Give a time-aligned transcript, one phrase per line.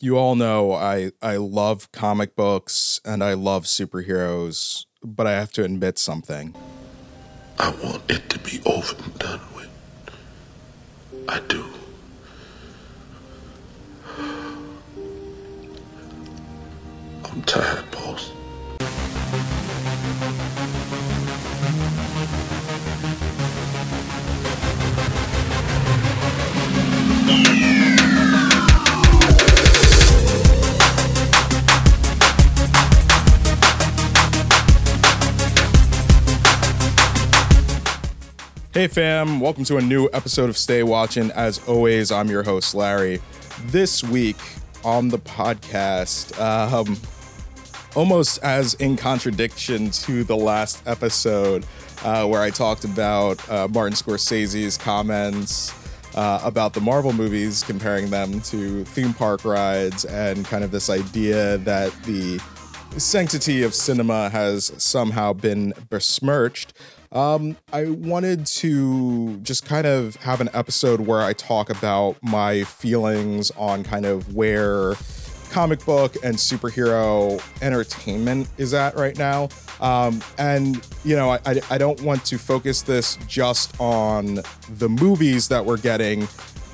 [0.00, 5.52] you all know I I love comic books and I love superheroes, but I have
[5.52, 6.54] to admit something.
[7.58, 9.70] I want it to be over and done with.
[11.28, 11.64] I do.
[17.24, 18.32] I'm tired, boss.
[38.76, 41.30] Hey fam, welcome to a new episode of Stay Watching.
[41.30, 43.22] As always, I'm your host Larry.
[43.68, 44.36] This week
[44.84, 46.98] on the podcast, um,
[47.94, 51.64] almost as in contradiction to the last episode
[52.04, 55.72] uh, where I talked about uh, Martin Scorsese's comments
[56.14, 60.90] uh, about the Marvel movies, comparing them to theme park rides, and kind of this
[60.90, 62.38] idea that the
[62.98, 66.74] sanctity of cinema has somehow been besmirched.
[67.12, 72.64] Um, I wanted to just kind of have an episode where I talk about my
[72.64, 74.94] feelings on kind of where
[75.50, 79.48] comic book and superhero entertainment is at right now.
[79.80, 85.48] Um, and, you know, I, I, don't want to focus this just on the movies
[85.48, 86.28] that we're getting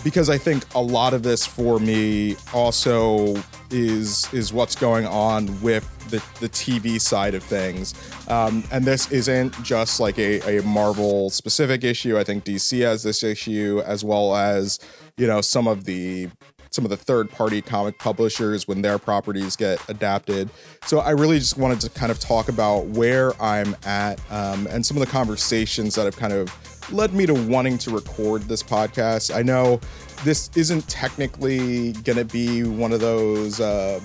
[0.04, 3.36] because I think a lot of this for me also
[3.70, 7.94] is is what's going on with the, the TV side of things.
[8.28, 12.18] Um, and this isn't just like a, a Marvel specific issue.
[12.18, 14.78] I think DC has this issue as well as,
[15.16, 16.28] you know, some of the
[16.72, 20.48] some of the third party comic publishers when their properties get adapted.
[20.86, 24.84] So I really just wanted to kind of talk about where I'm at um, and
[24.84, 26.50] some of the conversations that have kind of
[26.90, 29.34] led me to wanting to record this podcast.
[29.34, 29.80] I know
[30.24, 33.60] this isn't technically going to be one of those.
[33.60, 34.00] Uh,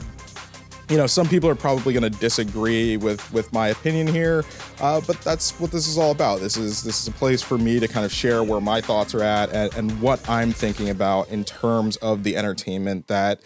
[0.89, 4.43] you know, some people are probably going to disagree with with my opinion here,
[4.79, 6.39] uh, but that's what this is all about.
[6.39, 9.13] This is this is a place for me to kind of share where my thoughts
[9.13, 13.41] are at and, and what I'm thinking about in terms of the entertainment that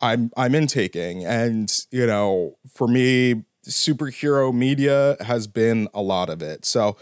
[0.00, 1.24] I'm I'm intaking.
[1.24, 6.64] And you know, for me, superhero media has been a lot of it.
[6.64, 6.96] So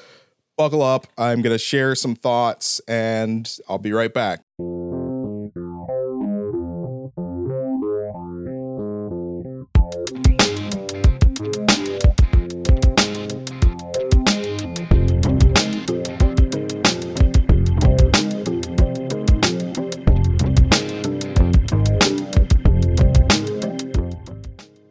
[0.59, 1.07] buckle up.
[1.17, 4.41] I'm going to share some thoughts, and I'll be right back.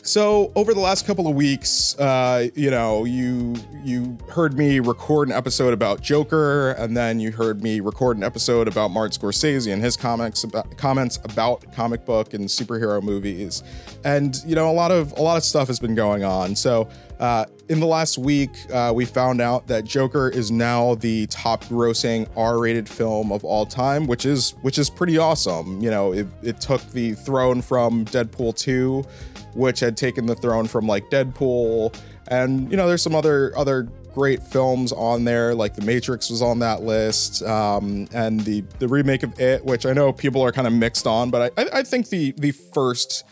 [0.10, 3.54] So over the last couple of weeks, uh, you know, you
[3.84, 8.24] you heard me record an episode about Joker, and then you heard me record an
[8.24, 13.62] episode about Martin Scorsese and his comics about comments about comic book and superhero movies,
[14.04, 16.56] and you know, a lot of a lot of stuff has been going on.
[16.56, 16.90] So
[17.20, 22.28] uh, in the last week, uh, we found out that Joker is now the top-grossing
[22.36, 25.80] R-rated film of all time, which is which is pretty awesome.
[25.82, 29.06] You know, it, it took the throne from Deadpool 2
[29.54, 31.96] which had taken the throne from like Deadpool,
[32.28, 36.42] and you know, there's some other other great films on there, like The Matrix was
[36.42, 40.52] on that list, um, and the the remake of It, which I know people are
[40.52, 43.24] kind of mixed on, but I, I think the the first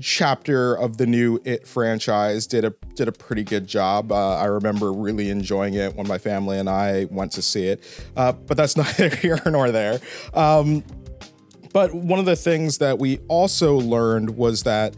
[0.00, 4.12] chapter of the new It franchise did a did a pretty good job.
[4.12, 7.82] Uh, I remember really enjoying it when my family and I went to see it,
[8.16, 10.00] uh, but that's neither here nor there.
[10.32, 10.84] Um,
[11.72, 14.94] but one of the things that we also learned was that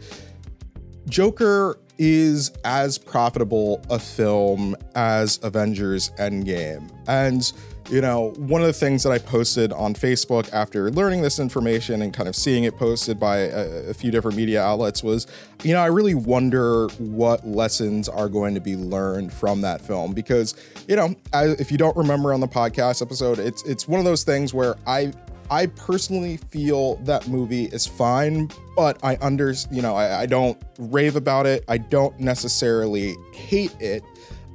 [1.09, 6.89] Joker is as profitable a film as Avengers Endgame.
[7.07, 7.51] And,
[7.89, 12.01] you know, one of the things that I posted on Facebook after learning this information
[12.01, 15.25] and kind of seeing it posted by a, a, few different media outlets was,
[15.63, 20.13] you know, I really wonder what lessons are going to be learned from that film
[20.13, 20.55] because,
[20.87, 24.05] you know, I, if you don't remember on the podcast episode, it's it's one of
[24.05, 25.13] those things where I
[25.49, 30.61] I personally feel that movie is fine, but I under you know I, I don't
[30.77, 31.63] rave about it.
[31.67, 34.03] I don't necessarily hate it,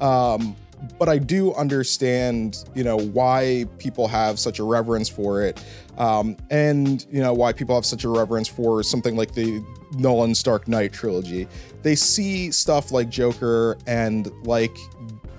[0.00, 0.54] um,
[0.98, 5.64] but I do understand you know why people have such a reverence for it,
[5.96, 9.64] um, and you know why people have such a reverence for something like the
[9.96, 11.48] Nolan's Dark Knight trilogy.
[11.82, 14.76] They see stuff like Joker and like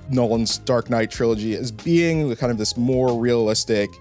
[0.10, 3.92] Nolan's Dark Knight trilogy as being kind of this more realistic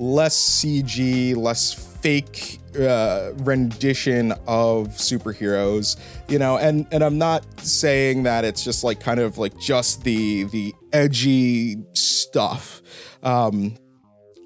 [0.00, 5.96] less CG, less fake uh, rendition of superheroes,
[6.28, 10.02] you know, and and I'm not saying that it's just like kind of like just
[10.02, 12.80] the the edgy stuff.
[13.22, 13.76] Um,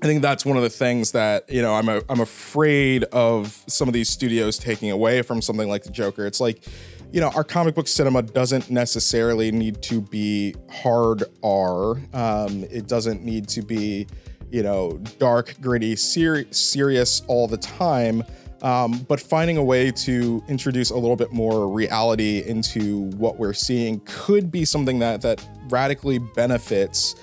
[0.03, 3.65] I think that's one of the things that you know I'm a, I'm afraid of
[3.69, 6.27] some of these studios taking away from something like the Joker.
[6.27, 6.67] It's like
[7.13, 11.93] you know our comic book cinema doesn't necessarily need to be hard R.
[12.13, 14.09] Um, it doesn't need to be
[14.51, 18.23] you know dark, gritty, ser- serious all the time.
[18.63, 23.53] Um, but finding a way to introduce a little bit more reality into what we're
[23.53, 27.15] seeing could be something that that radically benefits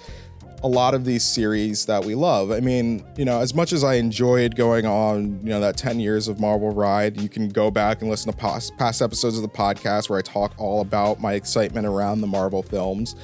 [0.63, 2.51] a lot of these series that we love.
[2.51, 5.99] I mean, you know, as much as I enjoyed going on, you know, that 10
[5.99, 9.41] years of Marvel ride, you can go back and listen to past, past episodes of
[9.41, 13.15] the podcast where I talk all about my excitement around the Marvel films.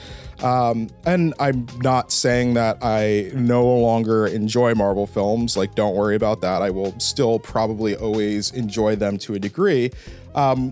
[0.43, 5.57] Um, and I'm not saying that I no longer enjoy Marvel films.
[5.57, 6.61] Like, don't worry about that.
[6.61, 9.91] I will still probably always enjoy them to a degree.
[10.35, 10.71] Um,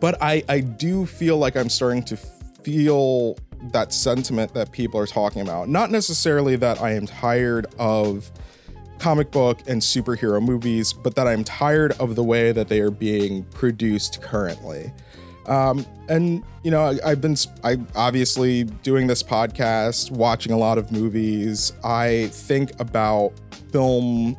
[0.00, 3.38] but I, I do feel like I'm starting to feel
[3.72, 5.68] that sentiment that people are talking about.
[5.68, 8.30] Not necessarily that I am tired of
[8.98, 12.90] comic book and superhero movies, but that I'm tired of the way that they are
[12.90, 14.92] being produced currently.
[15.46, 20.78] Um, and you know, I, have been I obviously doing this podcast, watching a lot
[20.78, 21.72] of movies.
[21.84, 23.32] I think about
[23.70, 24.36] film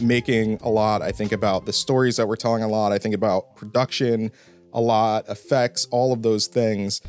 [0.00, 1.02] making a lot.
[1.02, 2.92] I think about the stories that we're telling a lot.
[2.92, 4.30] I think about production
[4.72, 7.00] a lot, effects, all of those things.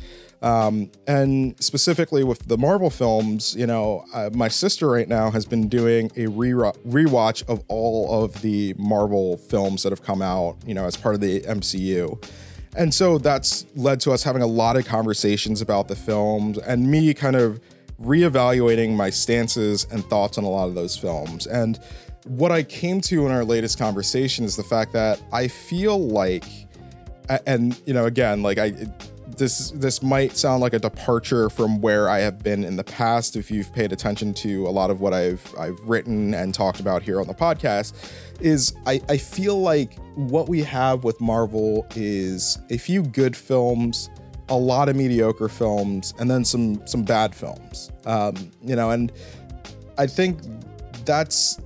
[0.42, 5.46] Um, and specifically with the Marvel films, you know, uh, my sister right now has
[5.46, 10.56] been doing a re- rewatch of all of the Marvel films that have come out,
[10.66, 12.20] you know, as part of the MCU.
[12.76, 16.90] And so that's led to us having a lot of conversations about the films and
[16.90, 17.60] me kind of
[18.00, 21.46] reevaluating my stances and thoughts on a lot of those films.
[21.46, 21.78] And
[22.24, 26.44] what I came to in our latest conversation is the fact that I feel like,
[27.46, 28.72] and you know, again, like I,
[29.36, 33.36] this this might sound like a departure from where I have been in the past.
[33.36, 37.02] If you've paid attention to a lot of what I've I've written and talked about
[37.02, 37.94] here on the podcast,
[38.40, 44.10] is I, I feel like what we have with Marvel is a few good films,
[44.48, 47.90] a lot of mediocre films, and then some some bad films.
[48.04, 49.12] Um, you know, and
[49.98, 50.40] I think
[51.04, 51.58] that's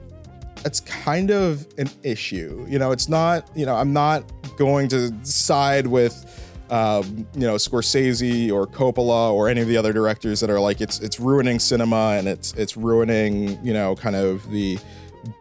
[0.63, 2.67] that's kind of an issue.
[2.69, 3.49] You know, it's not.
[3.55, 9.49] You know, I'm not going to side with um, you know Scorsese or Coppola or
[9.49, 12.77] any of the other directors that are like it's it's ruining cinema and it's it's
[12.77, 14.79] ruining you know kind of the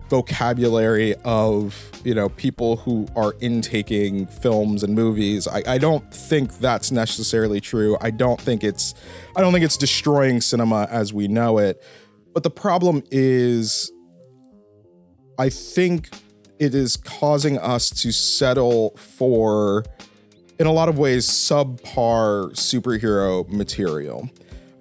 [0.10, 5.48] vocabulary of you know people who are intaking films and movies.
[5.48, 7.98] I, I don't think that's necessarily true.
[8.02, 8.94] I don't think it's
[9.36, 11.84] i don't think it's destroying cinema as we know it.
[12.34, 13.92] But the problem is
[15.40, 16.10] i think
[16.60, 19.84] it is causing us to settle for
[20.60, 24.30] in a lot of ways, subpar superhero material.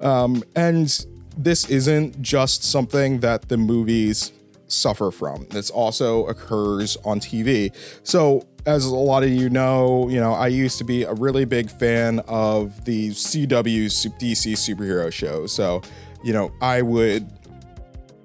[0.01, 1.07] Um, and
[1.37, 4.33] this isn't just something that the movies
[4.67, 5.47] suffer from.
[5.51, 7.75] This also occurs on TV.
[8.03, 11.45] So, as a lot of you know, you know, I used to be a really
[11.45, 15.53] big fan of the CW DC superhero shows.
[15.53, 15.83] So,
[16.23, 17.31] you know, I would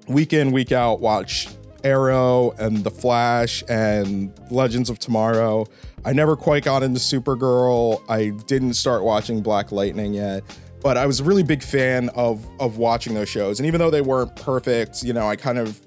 [0.08, 1.48] week in, week out watch
[1.84, 5.66] Arrow and The Flash and Legends of Tomorrow.
[6.04, 8.02] I never quite got into Supergirl.
[8.08, 10.42] I didn't start watching Black Lightning yet,
[10.82, 13.60] but I was a really big fan of of watching those shows.
[13.60, 15.78] And even though they weren't perfect, you know, I kind of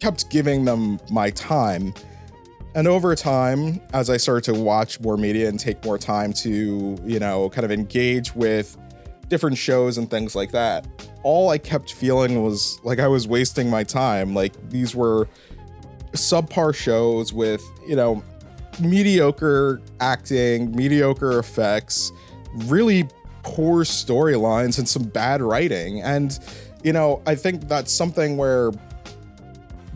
[0.00, 1.94] kept giving them my time.
[2.74, 6.96] And over time, as I started to watch more media and take more time to,
[7.04, 8.76] you know, kind of engage with
[9.28, 10.86] different shows and things like that,
[11.22, 14.34] all I kept feeling was like I was wasting my time.
[14.34, 15.28] Like these were
[16.12, 18.22] subpar shows with, you know,
[18.80, 22.12] mediocre acting, mediocre effects,
[22.54, 23.08] really
[23.42, 26.00] poor storylines, and some bad writing.
[26.02, 26.38] And,
[26.82, 28.72] you know, I think that's something where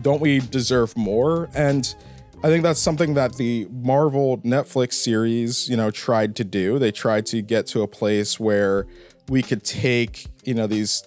[0.01, 1.49] don't we deserve more?
[1.53, 1.93] And
[2.43, 6.77] I think that's something that the Marvel Netflix series, you know, tried to do.
[6.77, 8.85] They tried to get to a place where
[9.27, 11.03] we could take, you know, these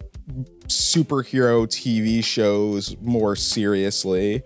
[0.67, 4.43] superhero TV shows more seriously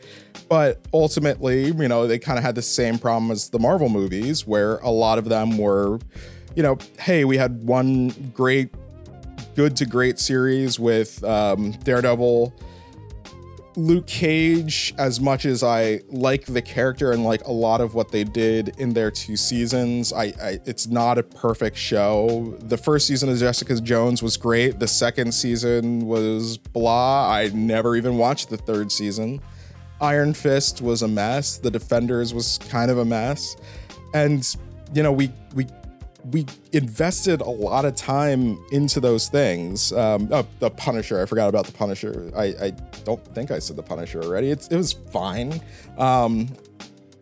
[0.49, 4.47] but ultimately, you know, they kind of had the same problem as the Marvel movies,
[4.47, 5.99] where a lot of them were,
[6.55, 8.71] you know, hey, we had one great,
[9.55, 12.55] good to great series with um, Daredevil.
[13.77, 18.13] Luke Cage, as much as I like the character and like a lot of what
[18.13, 22.57] they did in their two seasons, I, I, it's not a perfect show.
[22.61, 24.79] The first season of Jessica Jones was great.
[24.79, 27.29] The second season was blah.
[27.29, 29.41] I never even watched the third season.
[30.01, 31.59] Iron Fist was a mess.
[31.59, 33.57] The Defenders was kind of a mess.
[34.13, 34.47] And
[34.93, 35.67] you know, we we
[36.33, 39.93] we invested a lot of time into those things.
[39.93, 42.31] Um, oh, the Punisher, I forgot about the Punisher.
[42.35, 42.71] I, I
[43.05, 44.51] don't think I said the Punisher already.
[44.51, 45.61] It's, it was fine.
[45.99, 46.49] Um,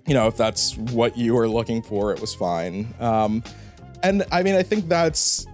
[0.07, 2.95] you know, if that's what you were looking for, it was fine.
[3.01, 3.43] Um,
[4.03, 5.47] and I mean, I think that's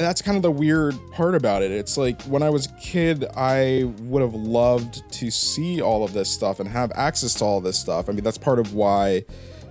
[0.00, 1.70] that's kind of the weird part about it.
[1.70, 6.12] It's like when I was a kid, I would have loved to see all of
[6.12, 8.08] this stuff and have access to all this stuff.
[8.08, 9.24] I mean, that's part of why,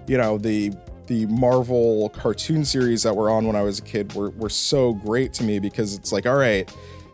[0.08, 0.74] you know, the
[1.08, 4.94] the Marvel cartoon series that were on when I was a kid were were so
[4.94, 6.72] great to me because it's like, all right,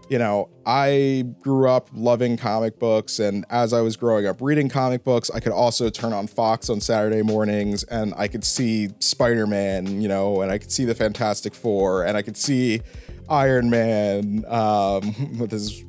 [0.10, 4.70] you know, I grew up loving comic books, and as I was growing up reading
[4.70, 8.90] comic books, I could also turn on Fox on Saturday mornings and I could see
[9.00, 12.82] Spider Man, you know, and I could see the Fantastic Four, and I could see
[13.30, 15.84] Iron Man um, with his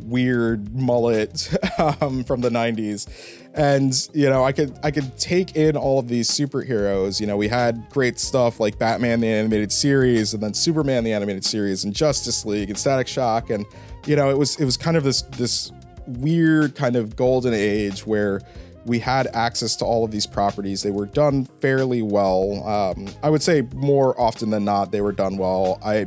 [0.00, 5.76] weird mullet um, from the 90s and you know i could i could take in
[5.76, 7.20] all of these superheroes.
[7.20, 11.12] You know we had great stuff like batman the animated series and then superman the
[11.12, 13.64] animated series and justice league and static shock and
[14.06, 15.72] you know it was it was kind of this this
[16.06, 18.40] weird kind of golden age where
[18.86, 20.82] we had access to all of these properties.
[20.82, 22.66] They were done fairly well.
[22.66, 25.78] Um, i would say more often than not they were done well.
[25.84, 26.06] I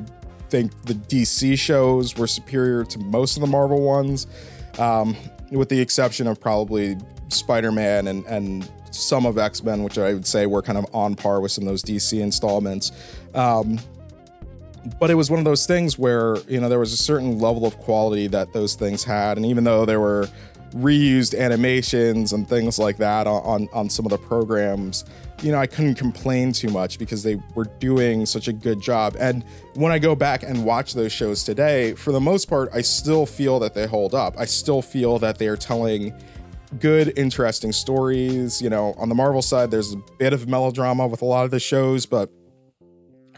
[0.50, 4.28] think the dc shows were superior to most of the marvel ones
[4.80, 5.16] um,
[5.50, 6.98] with the exception of probably
[7.34, 11.40] Spider-Man and and some of X-Men, which I would say were kind of on par
[11.40, 12.92] with some of those DC installments.
[13.34, 13.80] Um,
[15.00, 17.66] but it was one of those things where you know there was a certain level
[17.66, 20.28] of quality that those things had, and even though there were
[20.74, 25.04] reused animations and things like that on, on, on some of the programs,
[25.42, 29.16] you know, I couldn't complain too much because they were doing such a good job.
[29.20, 32.82] And when I go back and watch those shows today, for the most part, I
[32.82, 34.36] still feel that they hold up.
[34.38, 36.14] I still feel that they are telling
[36.80, 38.62] good, interesting stories.
[38.62, 41.52] You know, on the Marvel side, there's a bit of melodrama with a lot of
[41.52, 42.32] the shows, but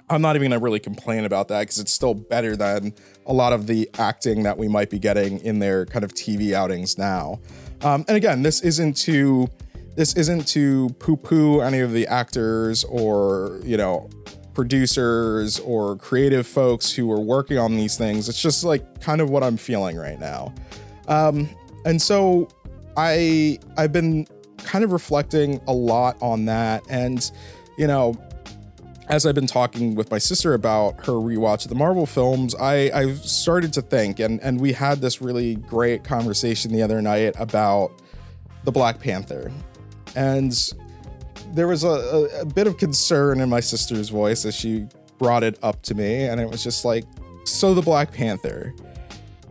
[0.10, 2.94] I'm not even gonna really complain about that because it's still better than
[3.25, 6.54] a lot of the acting that we might be getting in their kind of TV
[6.54, 7.40] outings now.
[7.82, 9.48] Um, and again, this isn't to
[9.96, 14.10] this isn't to poo-poo any of the actors or you know
[14.54, 18.30] producers or creative folks who are working on these things.
[18.30, 20.54] It's just like kind of what I'm feeling right now.
[21.08, 21.50] Um,
[21.86, 22.50] and so
[22.98, 27.30] I I've been kind of reflecting a lot on that and
[27.78, 28.16] you know
[29.10, 32.90] as I've been talking with my sister about her rewatch of the Marvel films, I,
[32.94, 37.36] I've started to think, and, and we had this really great conversation the other night
[37.38, 37.92] about
[38.64, 39.52] the Black Panther.
[40.16, 40.54] And
[41.54, 45.44] there was a, a, a bit of concern in my sister's voice as she brought
[45.44, 47.04] it up to me, and it was just like,
[47.46, 48.74] So the Black Panther.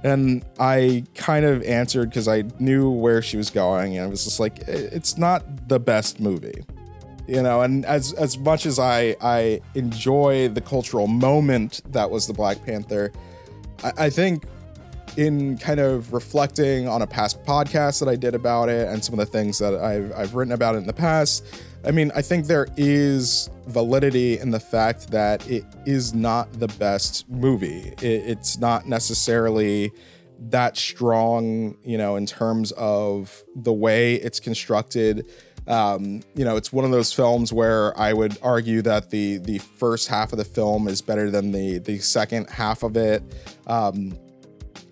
[0.04, 4.24] And I kind of answered because I knew where she was going, and I was
[4.24, 6.64] just like, it's not the best movie,
[7.28, 7.62] you know.
[7.62, 12.64] And as as much as I I enjoy the cultural moment that was the Black
[12.64, 13.12] Panther,
[13.84, 14.44] I, I think
[15.16, 19.18] in kind of reflecting on a past podcast that I did about it and some
[19.18, 21.44] of the things that I've I've written about it in the past,
[21.84, 26.68] I mean, I think there is validity in the fact that it is not the
[26.68, 27.92] best movie.
[28.00, 29.92] It, it's not necessarily
[30.50, 35.26] that strong, you know, in terms of the way it's constructed.
[35.66, 39.58] Um, you know, it's one of those films where I would argue that the the
[39.58, 43.22] first half of the film is better than the the second half of it.
[43.66, 44.18] Um,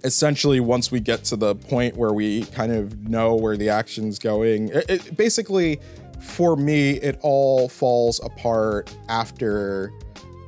[0.04, 4.18] essentially, once we get to the point where we kind of know where the action's
[4.18, 5.80] going, it, it basically
[6.20, 9.92] for me, it all falls apart after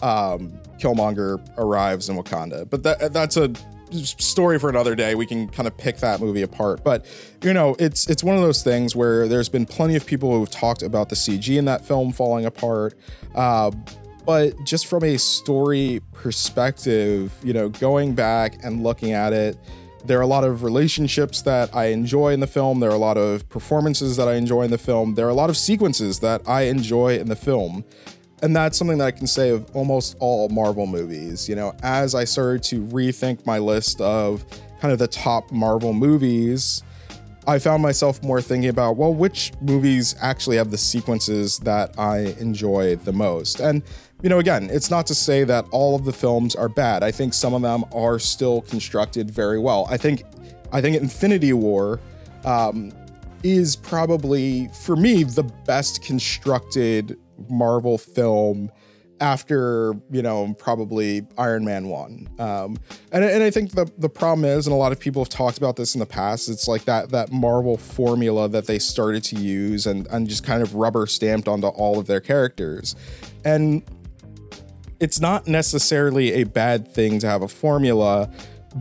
[0.02, 2.68] um, Killmonger arrives in Wakanda.
[2.68, 3.52] But that that's a
[3.92, 5.14] story for another day.
[5.14, 6.82] We can kind of pick that movie apart.
[6.84, 7.06] But
[7.42, 10.50] you know, it's it's one of those things where there's been plenty of people who've
[10.50, 12.94] talked about the CG in that film falling apart.
[13.34, 13.70] Uh,
[14.24, 19.56] but just from a story perspective, you know, going back and looking at it
[20.04, 22.80] there are a lot of relationships that I enjoy in the film.
[22.80, 25.14] There are a lot of performances that I enjoy in the film.
[25.14, 27.84] There are a lot of sequences that I enjoy in the film.
[28.42, 31.48] And that's something that I can say of almost all Marvel movies.
[31.48, 34.44] You know, as I started to rethink my list of
[34.80, 36.82] kind of the top Marvel movies,
[37.46, 42.36] I found myself more thinking about, well, which movies actually have the sequences that I
[42.40, 43.60] enjoy the most?
[43.60, 43.82] And
[44.22, 47.02] you know, again, it's not to say that all of the films are bad.
[47.02, 49.86] I think some of them are still constructed very well.
[49.90, 50.22] I think,
[50.72, 52.00] I think Infinity War
[52.44, 52.92] um,
[53.42, 58.70] is probably, for me, the best constructed Marvel film
[59.20, 62.28] after you know probably Iron Man one.
[62.40, 62.76] Um,
[63.12, 65.58] and and I think the the problem is, and a lot of people have talked
[65.58, 66.48] about this in the past.
[66.48, 70.60] It's like that that Marvel formula that they started to use and and just kind
[70.60, 72.96] of rubber stamped onto all of their characters,
[73.44, 73.82] and
[75.02, 78.30] it's not necessarily a bad thing to have a formula,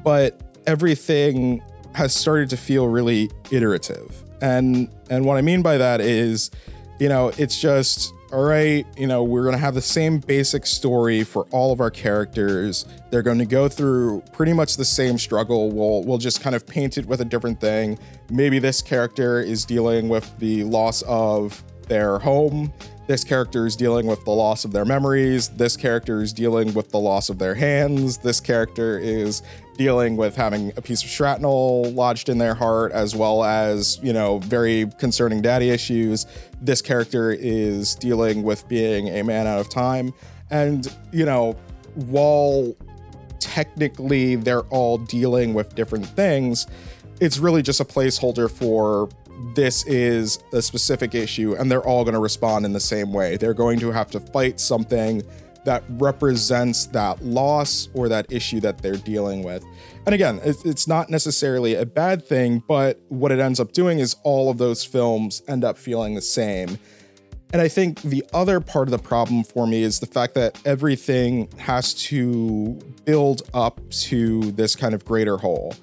[0.04, 1.64] but everything
[1.96, 4.24] has started to feel really iterative.
[4.40, 6.52] And and what I mean by that is,
[7.00, 10.66] you know, it's just all right, you know, we're going to have the same basic
[10.66, 12.86] story for all of our characters.
[13.10, 15.72] They're going to go through pretty much the same struggle.
[15.72, 17.98] We'll we'll just kind of paint it with a different thing.
[18.30, 22.72] Maybe this character is dealing with the loss of their home.
[23.12, 25.50] This character is dealing with the loss of their memories.
[25.50, 28.20] This character is dealing with the loss of their hands.
[28.20, 29.44] This character is
[29.76, 34.14] dealing with having a piece of shrapnel lodged in their heart, as well as, you
[34.14, 36.26] know, very concerning daddy issues.
[36.62, 40.14] This character is dealing with being a man out of time.
[40.50, 41.58] And, you know,
[41.96, 42.74] while
[43.40, 46.66] technically they're all dealing with different things,
[47.20, 49.10] it's really just a placeholder for
[49.56, 53.38] this is a specific issue and they're all going to respond in the same way.
[53.38, 55.24] They're going to have to fight something
[55.64, 59.64] that represents that loss or that issue that they're dealing with.
[60.06, 64.16] And again, it's not necessarily a bad thing, but what it ends up doing is
[64.24, 66.80] all of those films end up feeling the same.
[67.54, 70.60] And I think the other part of the problem for me is the fact that
[70.66, 75.76] everything has to build up to this kind of greater whole.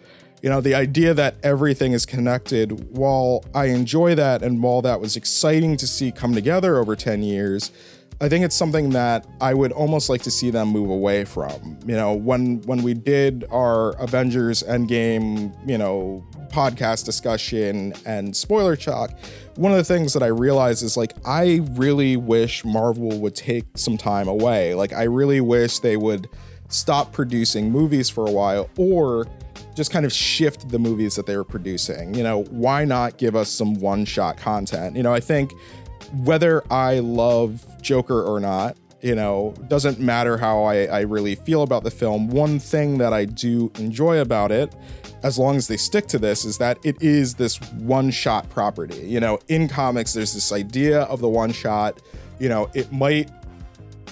[0.42, 5.00] You know, the idea that everything is connected, while I enjoy that and while that
[5.00, 7.72] was exciting to see come together over 10 years,
[8.20, 11.78] I think it's something that I would almost like to see them move away from.
[11.86, 18.74] You know, when when we did our Avengers Endgame, you know, podcast discussion and spoiler
[18.74, 19.12] chalk,
[19.54, 23.66] one of the things that I realized is like I really wish Marvel would take
[23.76, 24.74] some time away.
[24.74, 26.28] Like I really wish they would
[26.68, 29.26] stop producing movies for a while or
[29.74, 32.14] just kind of shift the movies that they were producing.
[32.14, 34.96] You know, why not give us some one-shot content?
[34.96, 35.52] You know, I think
[36.24, 41.62] whether I love Joker or not, you know, doesn't matter how I, I really feel
[41.62, 42.28] about the film.
[42.28, 44.74] One thing that I do enjoy about it,
[45.22, 48.98] as long as they stick to this, is that it is this one shot property.
[49.06, 52.00] You know, in comics, there's this idea of the one shot.
[52.40, 53.30] You know, it might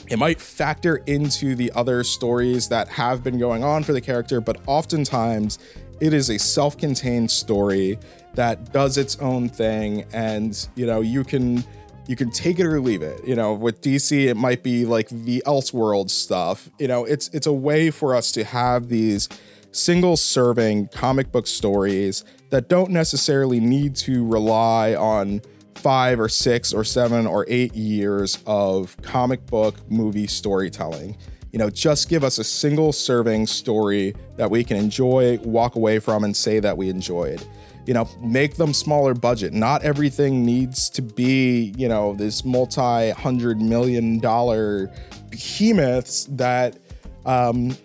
[0.08, 4.40] it might factor into the other stories that have been going on for the character,
[4.40, 5.58] but oftentimes
[6.00, 7.98] it is a self-contained story
[8.34, 11.64] that does its own thing and you know you can
[12.06, 13.26] you can take it or leave it.
[13.26, 16.70] You know, with DC, it might be like the Elseworld stuff.
[16.78, 19.28] You know, it's it's a way for us to have these
[19.72, 25.42] single serving comic book stories that don't necessarily need to rely on
[25.76, 31.16] five or six or seven or eight years of comic book movie storytelling.
[31.52, 35.98] You know, just give us a single serving story that we can enjoy, walk away
[36.00, 37.42] from, and say that we enjoyed
[37.86, 39.52] you know, make them smaller budget.
[39.52, 44.90] Not everything needs to be, you know, this multi hundred million dollar
[45.30, 46.76] behemoths that,
[47.24, 47.76] um,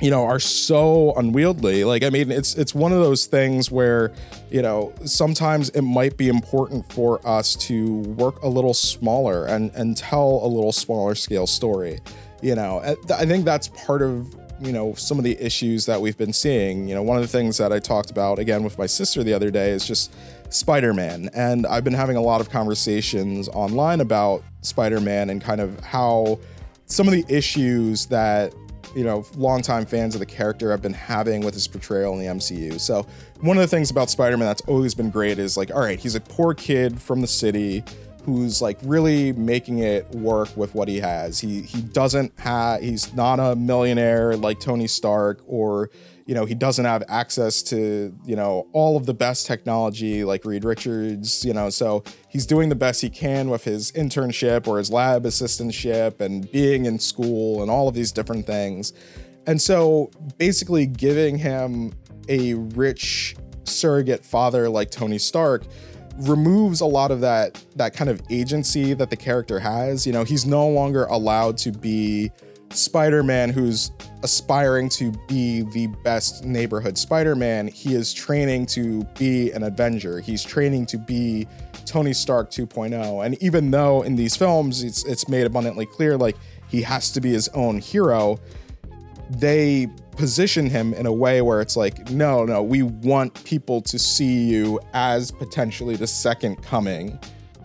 [0.00, 1.84] you know, are so unwieldy.
[1.84, 4.12] Like, I mean, it's it's one of those things where,
[4.52, 9.70] you know, sometimes it might be important for us to work a little smaller and
[9.74, 12.00] and tell a little smaller scale story.
[12.42, 16.18] You know, I think that's part of you know some of the issues that we've
[16.18, 16.86] been seeing.
[16.86, 19.32] You know one of the things that i talked about again with my sister the
[19.32, 20.12] other day is just
[20.50, 21.30] spider-man.
[21.34, 26.38] And i've been having a lot of conversations online about spider-man and kind of how
[26.86, 28.52] some of the issues that
[28.94, 32.26] you know longtime fans of the character have been having with his portrayal in the
[32.26, 33.06] mcu so
[33.42, 36.14] one of the things about spider-man that's always been great is like all right he's
[36.14, 37.84] a poor kid from the city
[38.24, 41.40] who's like really making it work with what he has.
[41.40, 45.90] He he doesn't have he's not a millionaire like Tony Stark or
[46.24, 50.44] you know, he doesn't have access to, you know, all of the best technology like
[50.44, 54.78] Reed Richards, you know, so he's doing the best he can with his internship or
[54.78, 58.92] his lab assistantship and being in school and all of these different things.
[59.48, 61.92] And so basically giving him
[62.32, 65.64] a rich surrogate father like Tony Stark
[66.16, 70.06] removes a lot of that that kind of agency that the character has.
[70.06, 72.30] You know, he's no longer allowed to be
[72.70, 73.92] Spider-Man who's
[74.22, 77.68] aspiring to be the best neighborhood Spider-Man.
[77.68, 80.20] He is training to be an Avenger.
[80.20, 81.46] He's training to be
[81.84, 83.26] Tony Stark 2.0.
[83.26, 86.36] And even though in these films it's it's made abundantly clear like
[86.68, 88.38] he has to be his own hero,
[89.38, 93.98] they position him in a way where it's like, no, no, we want people to
[93.98, 97.18] see you as potentially the second coming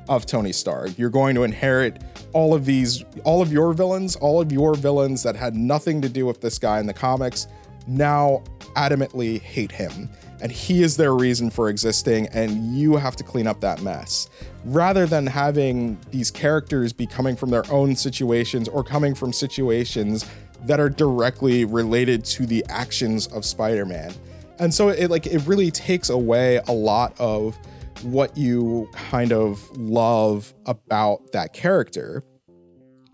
[0.07, 0.97] of Tony Stark.
[0.97, 2.01] You're going to inherit
[2.33, 6.09] all of these, all of your villains, all of your villains that had nothing to
[6.09, 7.47] do with this guy in the comics
[7.87, 8.43] now
[8.75, 10.09] adamantly hate him.
[10.41, 14.29] and he is their reason for existing, and you have to clean up that mess.
[14.65, 20.29] Rather than having these characters be coming from their own situations or coming from situations
[20.65, 24.13] that are directly related to the actions of Spider-Man.
[24.59, 27.57] And so it like it really takes away a lot of
[28.03, 32.23] what you kind of love about that character.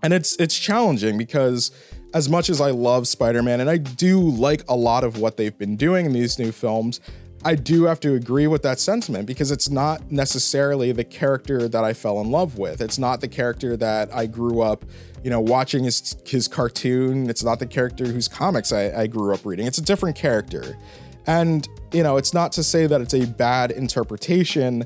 [0.02, 1.72] And it's it's challenging because
[2.14, 5.58] as much as I love Spider-Man and I do like a lot of what they've
[5.58, 7.00] been doing in these new films,
[7.44, 11.84] I do have to agree with that sentiment because it's not necessarily the character that
[11.84, 12.82] I fell in love with.
[12.82, 14.86] It's not the character that I grew up,
[15.24, 17.30] you know, watching his his cartoon.
[17.30, 19.66] It's not the character whose comics I, I grew up reading.
[19.66, 20.78] It's a different character.
[21.26, 24.86] And, you know, it's not to say that it's a bad interpretation,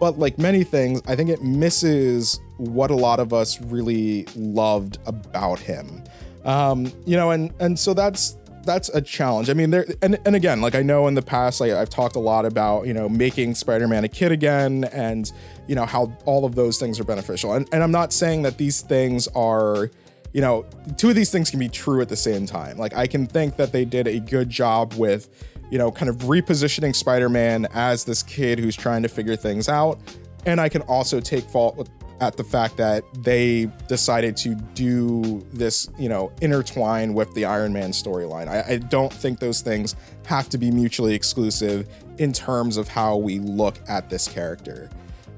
[0.00, 4.98] but like many things, I think it misses what a lot of us really loved
[5.06, 6.02] about him.
[6.44, 9.50] Um, you know, and and so that's that's a challenge.
[9.50, 12.16] I mean, there and and again, like I know in the past, like I've talked
[12.16, 15.30] a lot about you know making Spider-Man a kid again, and
[15.66, 17.54] you know how all of those things are beneficial.
[17.54, 19.90] And and I'm not saying that these things are
[20.34, 22.76] you know, two of these things can be true at the same time.
[22.76, 25.28] Like I can think that they did a good job with,
[25.70, 30.00] you know, kind of repositioning Spider-Man as this kid who's trying to figure things out.
[30.44, 31.88] And I can also take fault with
[32.20, 37.72] at the fact that they decided to do this, you know, intertwine with the Iron
[37.72, 38.48] Man storyline.
[38.48, 39.96] I, I, don't think those things
[40.26, 44.90] have to be mutually exclusive in terms of how we look at this character.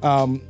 [0.02, 0.42] Um,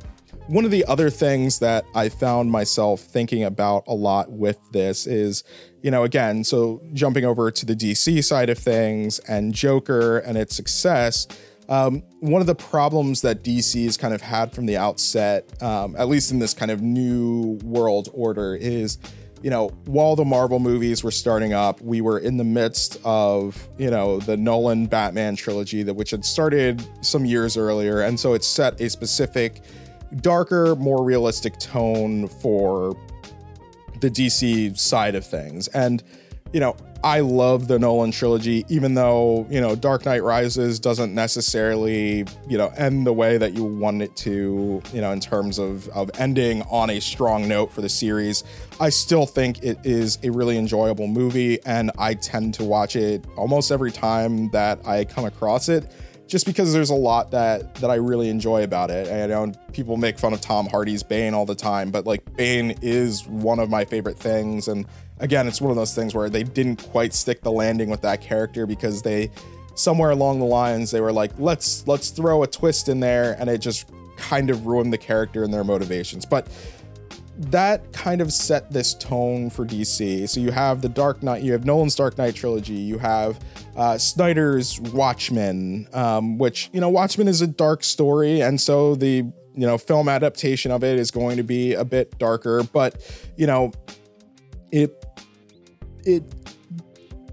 [0.47, 5.05] one of the other things that I found myself thinking about a lot with this
[5.05, 5.43] is,
[5.81, 10.37] you know, again, so jumping over to the DC side of things and Joker and
[10.37, 11.27] its success.
[11.69, 15.95] Um, one of the problems that DC has kind of had from the outset, um,
[15.97, 18.97] at least in this kind of new world order, is
[19.41, 23.69] you know, while the Marvel movies were starting up, we were in the midst of,
[23.77, 28.01] you know, the Nolan Batman trilogy that which had started some years earlier.
[28.01, 29.61] And so it set a specific
[30.21, 32.97] darker, more realistic tone for
[33.99, 35.67] the DC side of things.
[35.69, 36.03] And,
[36.51, 36.75] you know,
[37.07, 42.57] I love the Nolan trilogy, even though, you know, Dark Knight Rises doesn't necessarily, you
[42.57, 46.11] know, end the way that you want it to, you know, in terms of, of
[46.19, 48.43] ending on a strong note for the series.
[48.81, 53.23] I still think it is a really enjoyable movie, and I tend to watch it
[53.37, 55.89] almost every time that I come across it
[56.27, 59.07] just because there's a lot that that I really enjoy about it.
[59.09, 62.77] I know people make fun of Tom Hardy's Bane all the time, but like Bane
[62.81, 64.67] is one of my favorite things.
[64.67, 64.85] And
[65.19, 68.21] again, it's one of those things where they didn't quite stick the landing with that
[68.21, 69.31] character because they
[69.75, 73.49] somewhere along the lines they were like, let's let's throw a twist in there, and
[73.49, 76.25] it just kind of ruined the character and their motivations.
[76.25, 76.47] But
[77.37, 80.27] that kind of set this tone for DC.
[80.27, 83.39] So you have the Dark Knight, you have Nolan's Dark Knight trilogy, you have
[83.75, 89.17] uh, Snyder's Watchmen, um, which you know Watchmen is a dark story, and so the
[89.57, 92.99] you know film adaptation of it is going to be a bit darker, but
[93.37, 93.71] you know
[94.71, 95.05] it
[96.07, 96.23] it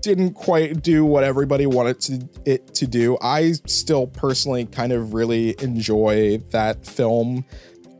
[0.02, 3.16] didn't quite do what everybody wanted to, it to do.
[3.22, 7.46] I still personally kind of really enjoy that film.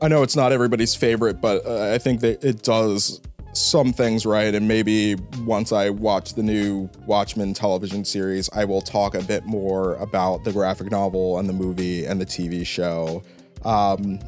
[0.02, 3.22] I know it's not everybody's favorite, but uh, I think that it does
[3.54, 4.54] some things right.
[4.54, 9.46] And maybe once I watch the new Watchmen television series, I will talk a bit
[9.46, 13.22] more about the graphic novel and the movie and the TV show.
[13.64, 14.18] Um,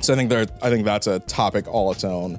[0.00, 2.38] so I think there, I think that's a topic all its own.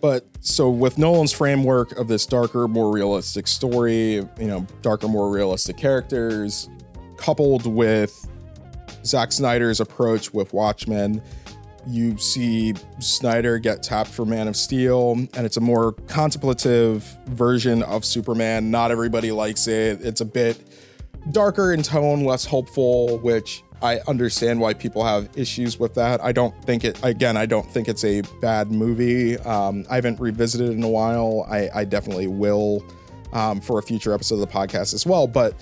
[0.00, 5.30] But so with Nolan's framework of this darker, more realistic story, you know, darker, more
[5.30, 6.68] realistic characters,
[7.16, 8.28] coupled with
[9.04, 11.22] Zack Snyder's approach with Watchmen,
[11.86, 17.82] you see Snyder get tapped for Man of Steel, and it's a more contemplative version
[17.84, 18.70] of Superman.
[18.70, 20.00] Not everybody likes it.
[20.02, 20.58] It's a bit
[21.30, 26.22] darker in tone, less hopeful, which I understand why people have issues with that.
[26.24, 29.38] I don't think it, again, I don't think it's a bad movie.
[29.38, 31.46] Um, I haven't revisited it in a while.
[31.50, 32.84] I, I definitely will
[33.32, 35.26] um, for a future episode of the podcast as well.
[35.26, 35.54] But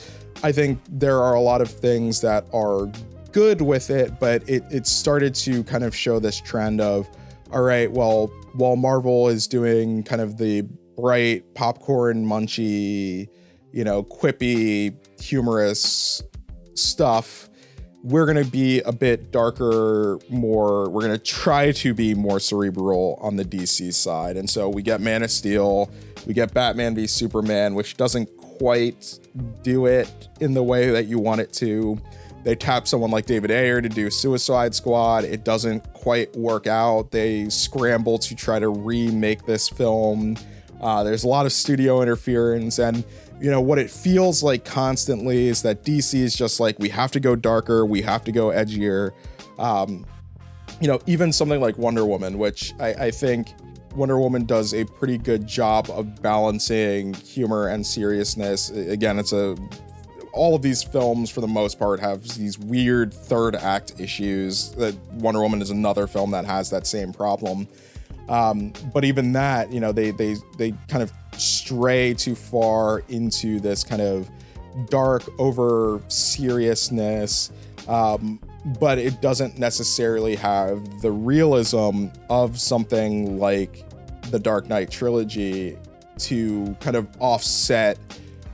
[0.43, 2.91] I think there are a lot of things that are
[3.33, 7.09] good with it, but it, it started to kind of show this trend of,
[7.53, 10.63] all right, well, while Marvel is doing kind of the
[10.97, 13.29] bright popcorn munchy,
[13.73, 16.23] you know, quippy, humorous
[16.75, 17.49] stuff,
[18.05, 22.39] we're going to be a bit darker, more, we're going to try to be more
[22.39, 24.37] cerebral on the DC side.
[24.37, 25.91] And so we get Man of Steel,
[26.27, 29.19] we get Batman v Superman, which doesn't quite
[29.63, 31.99] do it in the way that you want it to.
[32.45, 35.25] They tap someone like David Ayer to do Suicide Squad.
[35.25, 37.11] It doesn't quite work out.
[37.11, 40.37] They scramble to try to remake this film
[40.85, 43.05] Uh, there's a lot of studio interference, and
[43.41, 47.11] you know what it feels like constantly is that DC is just like we have
[47.13, 49.13] to go darker, we have to go edgier.
[49.59, 50.07] Um,
[50.81, 53.55] you know, even something like Wonder Woman, which I, I think
[53.95, 58.71] Wonder Woman does a pretty good job of balancing humor and seriousness.
[58.71, 59.57] Again, it's a
[60.33, 64.97] all of these films for the most part have these weird third act issues that
[65.13, 67.69] Wonder Woman is another film that has that same problem.
[68.29, 73.61] Um, but even that, you know, they they they kind of stray too far into
[73.61, 74.29] this kind of
[74.89, 77.51] dark over seriousness.
[77.89, 78.41] Um,
[78.81, 83.85] but it doesn't necessarily have the realism of something like
[84.31, 85.77] the Dark Knight trilogy
[86.19, 87.99] to kind of offset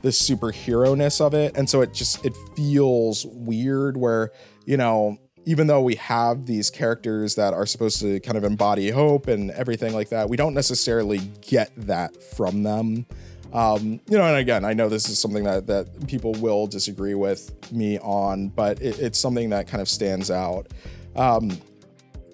[0.02, 1.56] the superhero ness of it.
[1.56, 4.32] And so it just it feels weird where,
[4.64, 8.90] you know, even though we have these characters that are supposed to kind of embody
[8.90, 13.06] hope and everything like that, we don't necessarily get that from them.
[13.52, 17.14] Um, you know, and again, I know this is something that that people will disagree
[17.14, 20.68] with me on, but it, it's something that kind of stands out.
[21.16, 21.50] Um,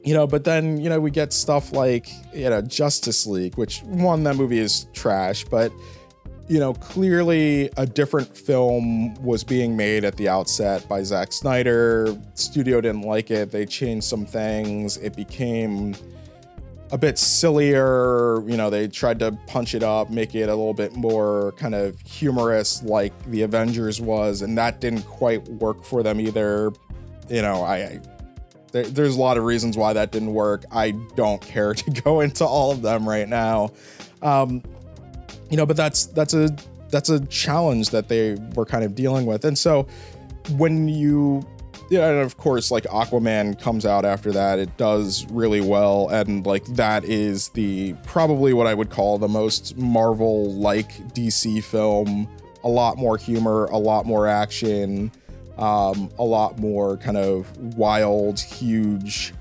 [0.05, 3.83] you know, but then you know we get stuff like you know Justice League, which
[3.83, 5.73] one that movie is trash, but
[6.49, 12.17] you know clearly a different film was being made at the outset by Zack Snyder.
[12.35, 14.97] Studio didn't like it; they changed some things.
[14.99, 15.95] It became
[16.93, 18.43] a bit sillier.
[18.49, 21.75] You know, they tried to punch it up, make it a little bit more kind
[21.75, 26.73] of humorous, like the Avengers was, and that didn't quite work for them either.
[27.29, 28.01] You know, I, I
[28.73, 30.65] there, there's a lot of reasons why that didn't work.
[30.71, 33.71] I don't care to go into all of them right now.
[34.23, 34.63] Um,
[35.51, 36.55] you know, but that's that's a
[36.91, 39.87] that's a challenge that they were kind of dealing with, and so
[40.57, 41.43] when you
[41.89, 44.59] yeah, and of course, like Aquaman comes out after that.
[44.59, 49.29] It does really well, and like that is the probably what I would call the
[49.29, 52.29] most Marvel-like DC film.
[52.65, 55.13] A lot more humor, a lot more action,
[55.59, 59.33] um, a lot more kind of wild, huge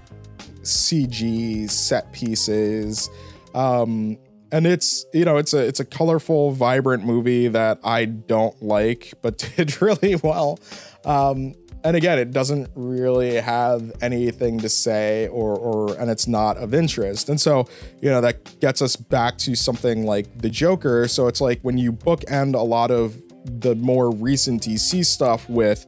[0.62, 3.10] CG set pieces.
[3.56, 4.20] Um,
[4.52, 9.14] and it's you know it's a it's a colorful vibrant movie that i don't like
[9.22, 10.60] but did really well
[11.06, 11.54] um
[11.86, 16.74] and again, it doesn't really have anything to say or or and it's not of
[16.74, 17.30] interest.
[17.30, 17.68] And so,
[18.02, 21.08] you know, that gets us back to something like the Joker.
[21.08, 25.86] So it's like when you bookend a lot of the more recent DC stuff with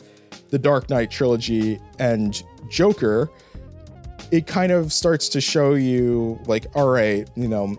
[0.51, 3.31] the Dark Knight trilogy and Joker,
[4.29, 7.75] it kind of starts to show you like, all right, you know,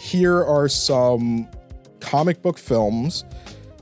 [0.00, 1.46] here are some
[2.00, 3.24] comic book films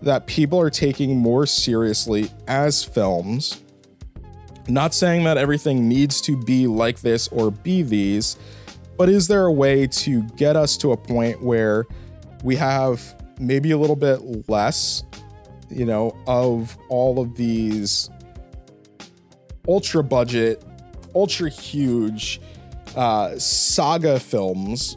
[0.02, 3.62] that people are taking more seriously as films.
[4.66, 8.36] Not saying that everything needs to be like this or be these,
[8.96, 11.86] but is there a way to get us to a point where
[12.42, 13.00] we have
[13.38, 15.04] maybe a little bit less,
[15.70, 18.10] you know, of all of these
[19.68, 20.64] ultra budget,
[21.14, 22.40] ultra huge
[22.96, 24.96] uh, saga films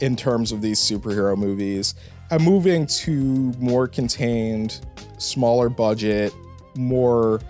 [0.00, 1.94] in terms of these superhero movies
[2.30, 3.12] I'm moving to
[3.58, 4.80] more contained,
[5.18, 6.34] smaller budget,
[6.76, 7.40] more.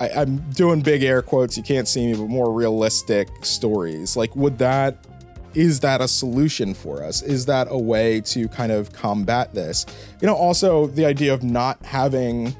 [0.00, 1.56] I, I'm doing big air quotes.
[1.56, 4.16] You can't see me, but more realistic stories.
[4.16, 5.06] Like, would that
[5.54, 7.22] is that a solution for us?
[7.22, 9.86] Is that a way to kind of combat this?
[10.20, 12.56] You know, also the idea of not having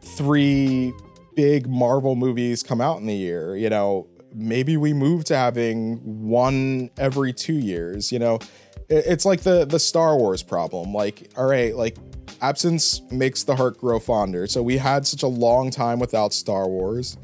[0.00, 0.92] three
[1.34, 5.96] big Marvel movies come out in the year, you know, maybe we move to having
[6.28, 8.38] one every two years, you know,
[8.88, 10.92] it's like the the Star Wars problem.
[10.92, 11.96] Like, all right, like
[12.40, 14.46] absence makes the heart grow fonder.
[14.46, 17.16] So we had such a long time without Star Wars.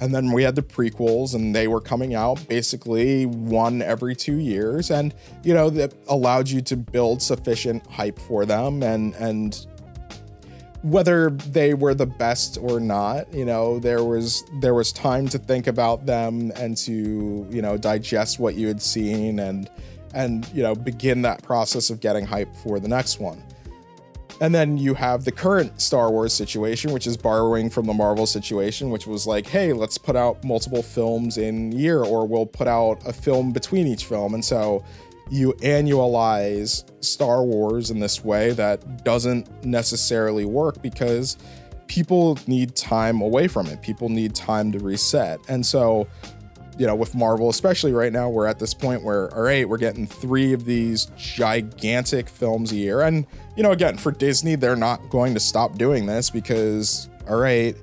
[0.00, 4.36] And then we had the prequels, and they were coming out basically one every two
[4.36, 9.66] years, and you know that allowed you to build sufficient hype for them, and and
[10.80, 15.38] whether they were the best or not, you know there was there was time to
[15.38, 19.68] think about them and to you know digest what you had seen, and
[20.14, 23.42] and you know begin that process of getting hype for the next one.
[24.40, 28.26] And then you have the current Star Wars situation, which is borrowing from the Marvel
[28.26, 32.66] situation, which was like, hey, let's put out multiple films in year, or we'll put
[32.66, 34.32] out a film between each film.
[34.32, 34.82] And so
[35.30, 41.36] you annualize Star Wars in this way that doesn't necessarily work because
[41.86, 43.82] people need time away from it.
[43.82, 45.38] People need time to reset.
[45.48, 46.08] And so
[46.80, 49.76] you know, with Marvel, especially right now, we're at this point where, all right, we're
[49.76, 53.02] getting three of these gigantic films a year.
[53.02, 57.36] And, you know, again, for Disney, they're not going to stop doing this because, all
[57.36, 57.76] right,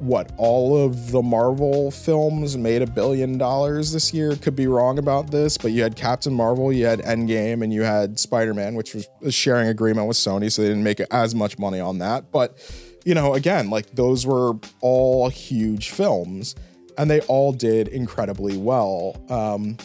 [0.00, 4.34] what all of the Marvel films made a billion dollars this year.
[4.34, 7.82] Could be wrong about this, but you had Captain Marvel, you had Endgame, and you
[7.82, 11.32] had Spider Man, which was a sharing agreement with Sony, so they didn't make as
[11.36, 12.32] much money on that.
[12.32, 12.58] But
[13.04, 16.56] you know, again, like those were all huge films,
[17.00, 19.16] and they all did incredibly well.
[19.30, 19.78] Um,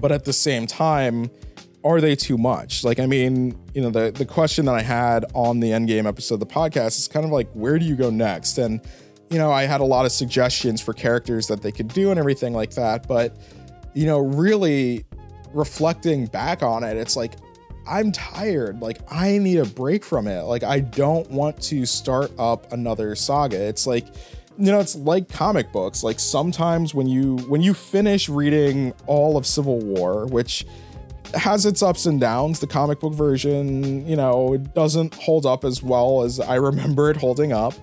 [0.00, 1.30] but at the same time,
[1.82, 2.84] are they too much?
[2.84, 6.34] Like, I mean, you know, the the question that I had on the Endgame episode
[6.34, 8.58] of the podcast is kind of like, where do you go next?
[8.58, 8.82] And
[9.30, 12.18] you know, I had a lot of suggestions for characters that they could do and
[12.18, 13.06] everything like that.
[13.06, 13.38] But,
[13.94, 15.06] you know, really
[15.54, 17.34] reflecting back on it, it's like,
[17.86, 18.82] I'm tired.
[18.82, 20.42] Like, I need a break from it.
[20.42, 23.56] Like, I don't want to start up another saga.
[23.56, 24.06] It's like,
[24.60, 26.04] you know, it's like comic books.
[26.04, 30.66] Like sometimes when you when you finish reading all of Civil War, which
[31.34, 35.64] has its ups and downs, the comic book version, you know, it doesn't hold up
[35.64, 37.74] as well as I remember it holding up.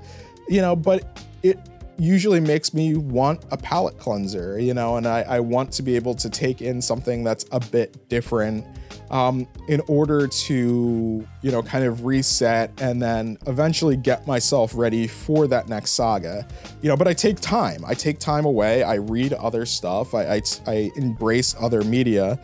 [0.48, 1.60] You know, but it
[1.98, 5.96] usually makes me want a palate cleanser, you know, and I, I want to be
[5.96, 8.66] able to take in something that's a bit different
[9.10, 15.08] um, in order to, you know, kind of reset and then eventually get myself ready
[15.08, 16.48] for that next saga.
[16.82, 17.84] You know, but I take time.
[17.86, 18.84] I take time away.
[18.84, 20.14] I read other stuff.
[20.14, 22.40] I, I, I embrace other media.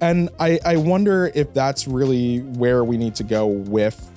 [0.00, 4.10] And I, I wonder if that's really where we need to go with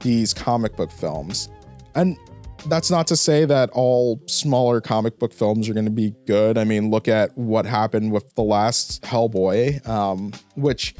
[0.00, 1.48] these comic book films.
[1.94, 2.16] And
[2.66, 6.56] that's not to say that all smaller comic book films are going to be good.
[6.58, 10.94] I mean, look at what happened with the last Hellboy, um, which,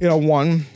[0.00, 0.66] you know, one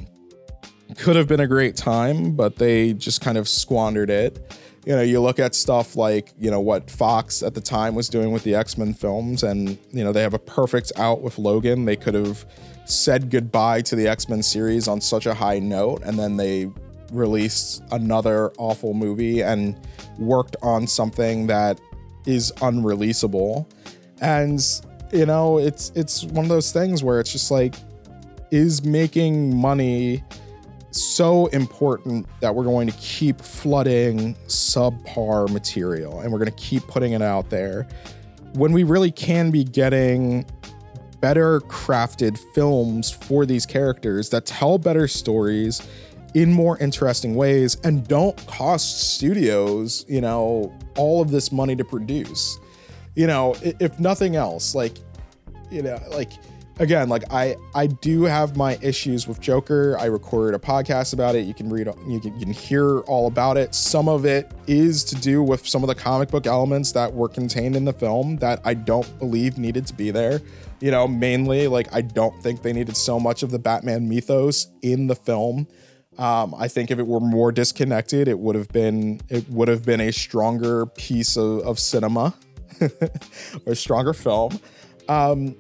[0.97, 4.57] could have been a great time, but they just kind of squandered it.
[4.85, 8.09] You know, you look at stuff like, you know, what Fox at the time was
[8.09, 11.39] doing with the X Men films, and, you know, they have a perfect out with
[11.39, 11.87] Logan.
[11.87, 12.45] They could have
[12.85, 16.71] said goodbye to the X Men series on such a high note, and then they
[17.13, 19.79] released another awful movie and
[20.19, 21.81] worked on something that
[22.27, 23.67] is unreleasable.
[24.21, 24.61] And
[25.13, 27.75] you know, it's it's one of those things where it's just like
[28.51, 30.23] is making money
[30.91, 36.87] so important that we're going to keep flooding subpar material and we're going to keep
[36.87, 37.87] putting it out there
[38.55, 40.47] when we really can be getting
[41.21, 45.83] better crafted films for these characters that tell better stories
[46.35, 51.85] in more interesting ways and don't cost studios, you know, all of this money to
[51.85, 52.59] produce.
[53.15, 54.99] You know, if nothing else, like,
[55.71, 56.33] you know, like
[56.79, 59.97] again, like I I do have my issues with Joker.
[59.99, 61.47] I recorded a podcast about it.
[61.47, 63.75] You can read you can, you can hear all about it.
[63.75, 67.29] Some of it is to do with some of the comic book elements that were
[67.29, 70.41] contained in the film that I don't believe needed to be there.
[70.81, 74.69] You know, mainly like I don't think they needed so much of the Batman mythos
[74.83, 75.67] in the film.
[76.19, 79.85] Um, I think if it were more disconnected, it would have been it would have
[79.85, 82.35] been a stronger piece of, of cinema
[82.81, 84.59] or a stronger film.
[85.09, 85.57] Um,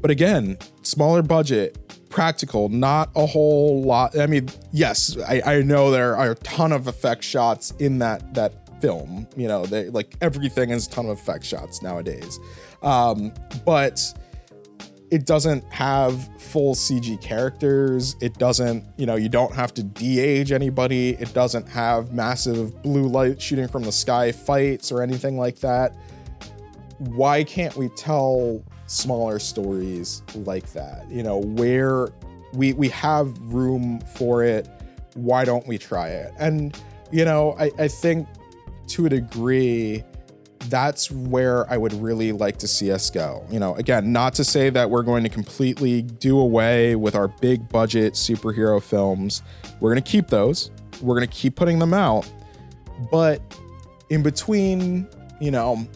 [0.00, 1.76] but again, smaller budget,
[2.10, 4.18] practical, not a whole lot.
[4.18, 8.34] I mean, yes, I, I know there are a ton of effect shots in that
[8.34, 9.26] that film.
[9.36, 12.38] You know, they like everything is a ton of effect shots nowadays.
[12.82, 13.32] Um,
[13.64, 14.00] but
[15.10, 18.16] it doesn't have full CG characters.
[18.20, 21.10] It doesn't, you know, you don't have to de-age anybody.
[21.10, 25.94] It doesn't have massive blue light shooting from the sky fights or anything like that.
[26.98, 31.08] Why can't we tell smaller stories like that?
[31.10, 32.08] You know, where
[32.52, 34.68] we we have room for it.
[35.14, 36.32] Why don't we try it?
[36.38, 36.76] And
[37.12, 38.26] you know, I, I think
[38.88, 40.04] to a degree,
[40.68, 43.44] that's where I would really like to see us go.
[43.50, 47.28] You know, again, not to say that we're going to completely do away with our
[47.28, 49.42] big budget superhero films.
[49.80, 50.70] We're going to keep those.
[51.00, 52.30] We're going to keep putting them out.
[53.10, 53.42] But
[54.10, 55.08] in between,
[55.40, 55.86] you know,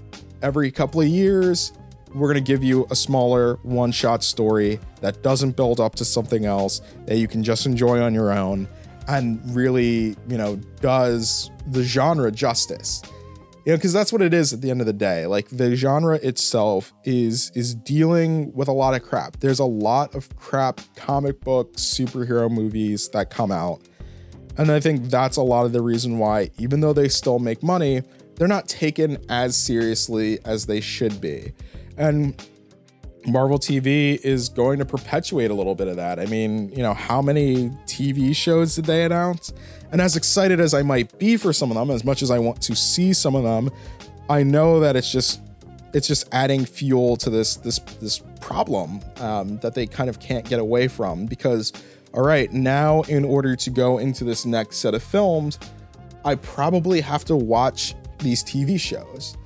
[0.42, 1.72] every couple of years,
[2.14, 6.04] we're going to give you a smaller one shot story that doesn't build up to
[6.04, 8.68] something else that you can just enjoy on your own
[9.08, 13.02] and really, you know, does the genre justice
[13.64, 15.74] you know because that's what it is at the end of the day like the
[15.76, 20.80] genre itself is is dealing with a lot of crap there's a lot of crap
[20.96, 23.80] comic book superhero movies that come out
[24.56, 27.62] and i think that's a lot of the reason why even though they still make
[27.62, 28.02] money
[28.36, 31.52] they're not taken as seriously as they should be
[31.96, 32.46] and
[33.26, 36.18] Marvel TV is going to perpetuate a little bit of that.
[36.18, 39.52] I mean, you know, how many TV shows did they announce?
[39.92, 42.38] And as excited as I might be for some of them, as much as I
[42.38, 43.70] want to see some of them,
[44.28, 45.40] I know that it's just
[45.92, 50.48] it's just adding fuel to this this this problem um, that they kind of can't
[50.48, 51.72] get away from because
[52.14, 55.58] all right now in order to go into this next set of films
[56.24, 59.36] i probably have to watch these TV shows.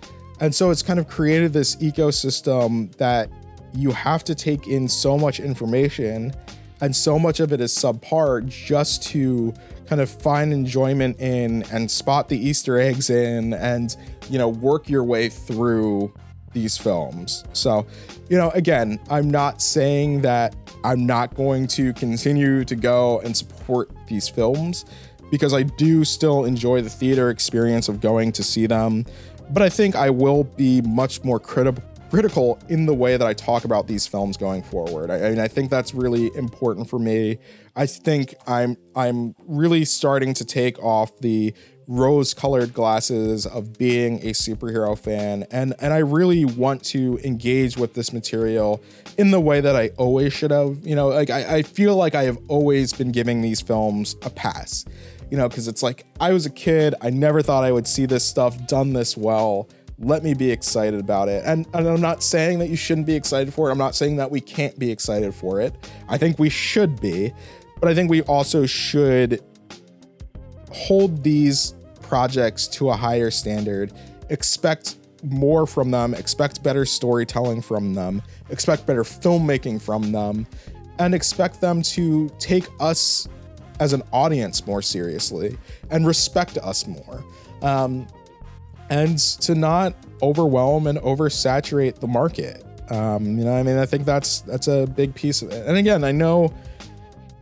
[0.41, 3.31] And so it's kind of created this ecosystem that
[3.73, 6.33] you have to take in so much information
[6.81, 9.55] and so much of it is subpar just to
[9.87, 13.97] kind of find enjoyment in and spot the Easter eggs in and,
[14.31, 16.13] you know, work your way through
[16.53, 17.45] these films.
[17.53, 17.87] So,
[18.29, 20.55] you know, again, I'm not saying that
[20.85, 24.85] I'm not going to continue to go and support these films
[25.31, 29.05] because I do still enjoy the theater experience of going to see them.
[29.51, 31.83] But I think I will be much more critical
[32.15, 35.11] critical in the way that I talk about these films going forward.
[35.11, 37.39] I, I, mean, I think that's really important for me.
[37.75, 41.53] I think I'm I'm really starting to take off the
[41.89, 47.95] rose-colored glasses of being a superhero fan, and and I really want to engage with
[47.95, 48.81] this material
[49.19, 50.87] in the way that I always should have.
[50.87, 54.31] You know, like I, I feel like I have always been giving these films a
[54.31, 54.85] pass.
[55.33, 58.07] You know, because it's like I was a kid, I never thought I would see
[58.07, 59.69] this stuff done this well
[59.99, 61.43] let me be excited about it.
[61.47, 63.73] And, and, I'm not saying that you shouldn't be excited for it.
[63.73, 65.75] I'm not saying that we can't be excited for it.
[66.09, 67.33] I think we should be,
[67.81, 69.41] but I think we also should
[70.73, 73.93] hold these projects to a higher standard,
[74.31, 80.47] expect more from them, expect better storytelling from them, expect better filmmaking from them,
[80.99, 83.29] and expect them to take us
[83.81, 85.57] as an audience more seriously
[85.91, 87.25] and respect us more.
[87.63, 88.07] Um,
[88.91, 92.65] and to not overwhelm and oversaturate the market.
[92.91, 95.67] Um, you know, I mean, I think that's that's a big piece of it.
[95.67, 96.53] And again, I know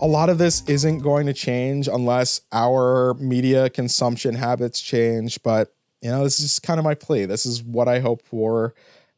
[0.01, 5.43] a lot of this isn't going to change unless our media consumption habits change.
[5.43, 7.25] But you know, this is kind of my plea.
[7.25, 8.75] This is what I hope for,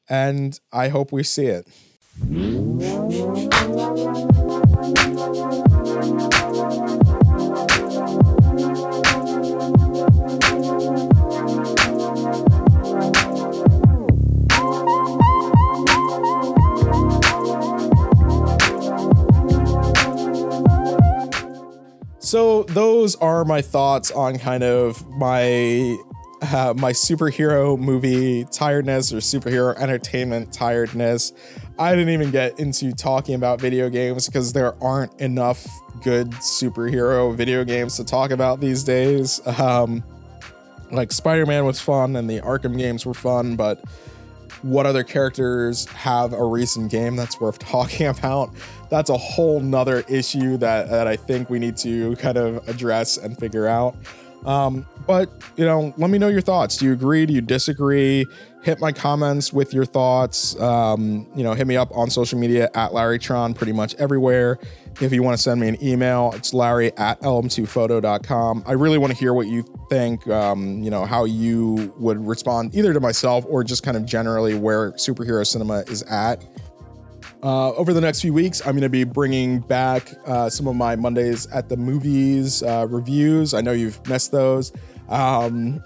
[0.09, 1.67] and I hope we see it.
[22.35, 25.97] So those are my thoughts on kind of my
[26.43, 31.33] uh, my superhero movie tiredness or superhero entertainment tiredness.
[31.79, 35.65] I didn't even get into talking about video games because there aren't enough
[36.03, 39.41] good superhero video games to talk about these days.
[39.47, 40.03] Um,
[40.91, 43.81] like Spider Man was fun and the Arkham games were fun, but
[44.63, 48.51] what other characters have a recent game that's worth talking about?
[48.91, 53.17] That's a whole nother issue that, that I think we need to kind of address
[53.17, 53.97] and figure out.
[54.45, 56.77] Um, but you know, let me know your thoughts.
[56.77, 57.27] Do you agree?
[57.27, 58.27] Do you disagree?
[58.63, 60.59] Hit my comments with your thoughts.
[60.61, 64.59] Um, you know, hit me up on social media at LarryTron pretty much everywhere.
[65.01, 68.65] If you want to send me an email, it's larry at lm2photo.com.
[68.67, 72.75] I really want to hear what you think, um, you know, how you would respond
[72.75, 76.45] either to myself or just kind of generally where superhero cinema is at.
[77.43, 80.77] Uh, over the next few weeks, I'm going to be bringing back uh, some of
[80.77, 83.53] my Mondays at the movies uh, reviews.
[83.53, 84.73] I know you've missed those.
[85.11, 85.83] Um,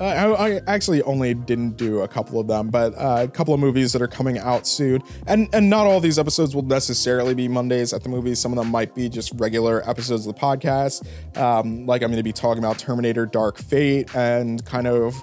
[0.00, 3.60] I, I, actually only didn't do a couple of them, but uh, a couple of
[3.60, 5.02] movies that are coming out soon.
[5.26, 8.40] And and not all these episodes will necessarily be Mondays at the movies.
[8.40, 11.06] Some of them might be just regular episodes of the podcast.
[11.36, 15.22] Um, like I'm going to be talking about Terminator: Dark Fate and kind of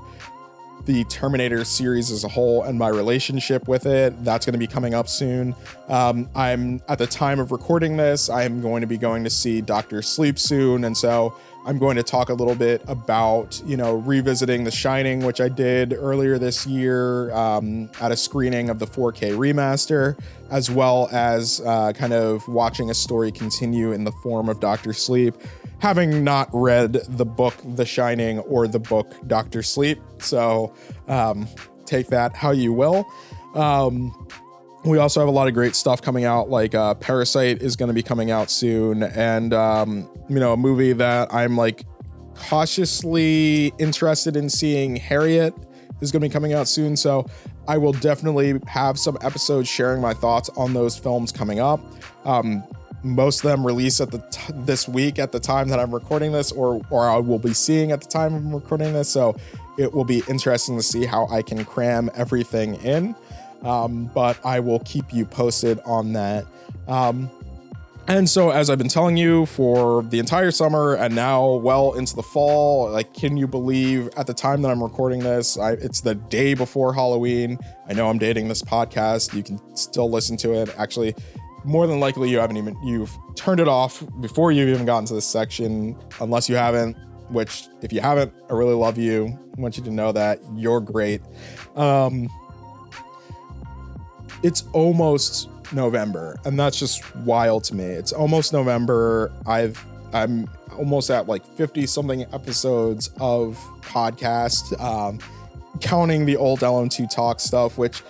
[0.88, 4.24] the Terminator series as a whole and my relationship with it.
[4.24, 5.54] That's going to be coming up soon.
[5.90, 9.30] Um, I'm at the time of recording this, I am going to be going to
[9.30, 11.36] see Doctor Sleep soon, and so
[11.68, 15.50] I'm going to talk a little bit about, you know, revisiting The Shining, which I
[15.50, 20.18] did earlier this year um, at a screening of the 4K remaster,
[20.50, 24.94] as well as uh, kind of watching a story continue in the form of Doctor
[24.94, 25.36] Sleep,
[25.80, 30.00] having not read the book The Shining or the book Doctor Sleep.
[30.20, 30.74] So
[31.10, 31.50] um,
[31.86, 33.06] take that how you will.
[33.56, 34.28] Um,
[34.90, 37.88] we also have a lot of great stuff coming out like uh, parasite is going
[37.88, 41.86] to be coming out soon and um, you know a movie that i'm like
[42.36, 45.54] cautiously interested in seeing harriet
[46.02, 47.26] is going to be coming out soon so
[47.68, 51.80] i will definitely have some episodes sharing my thoughts on those films coming up.
[52.26, 52.64] Um,
[53.04, 56.32] most of them release at the t- this week at the time that i'm recording
[56.32, 59.36] this or or i will be seeing at the time i'm recording this so
[59.78, 63.16] it will be interesting to see how i can cram everything in
[63.64, 66.46] um, but I will keep you posted on that.
[66.88, 67.30] Um,
[68.10, 72.16] and so, as I've been telling you for the entire summer and now well into
[72.16, 76.00] the fall, like, can you believe at the time that I'm recording this, I, it's
[76.00, 77.60] the day before Halloween.
[77.90, 79.34] I know I'm dating this podcast.
[79.34, 80.74] You can still listen to it.
[80.78, 81.16] Actually,
[81.66, 85.14] more than likely, you haven't even, you've turned it off before you've even gotten to
[85.14, 85.98] this section.
[86.22, 86.96] Unless you haven't,
[87.28, 89.38] which if you haven't, I really love you.
[89.58, 91.22] I want you to know that you're great.
[91.76, 92.30] Um,
[94.48, 97.84] it's almost November, and that's just wild to me.
[97.84, 99.30] It's almost November.
[99.46, 105.20] I've I'm almost at like 50 something episodes of podcast, um,
[105.82, 108.02] counting the old LM2 talk stuff, which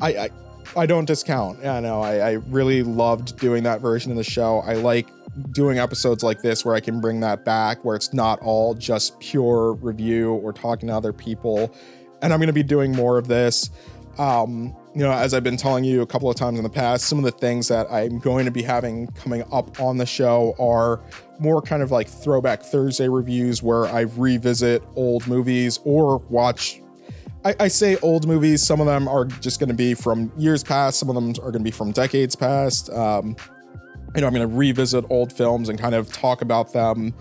[0.00, 0.30] I, I
[0.74, 1.58] I don't discount.
[1.60, 4.60] Yeah, no, I, know I really loved doing that version of the show.
[4.60, 5.08] I like
[5.50, 9.20] doing episodes like this where I can bring that back, where it's not all just
[9.20, 11.76] pure review or talking to other people.
[12.22, 13.68] And I'm going to be doing more of this.
[14.18, 17.06] Um, you know, as I've been telling you a couple of times in the past,
[17.06, 20.54] some of the things that I'm going to be having coming up on the show
[20.58, 21.00] are
[21.40, 26.80] more kind of like throwback Thursday reviews where I revisit old movies or watch.
[27.44, 28.64] I, I say old movies.
[28.64, 30.98] Some of them are just going to be from years past.
[31.00, 32.90] Some of them are going to be from decades past.
[32.90, 33.36] Um,
[34.14, 37.12] you know, I'm going to revisit old films and kind of talk about them,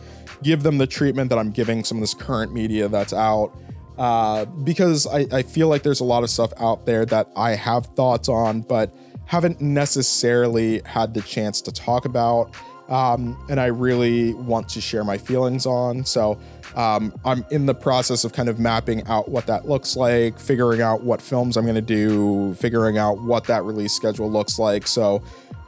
[0.44, 3.52] give them the treatment that I'm giving some of this current media that's out
[3.98, 7.52] uh, because I, I feel like there's a lot of stuff out there that I
[7.52, 8.91] have thoughts on, but
[9.26, 12.54] haven't necessarily had the chance to talk about.
[12.89, 16.06] Um, and I really want to share my feelings on.
[16.06, 16.38] So
[16.76, 20.82] um, I'm in the process of kind of mapping out what that looks like, figuring
[20.82, 24.86] out what films I'm going to do, figuring out what that release schedule looks like.
[24.88, 25.24] So,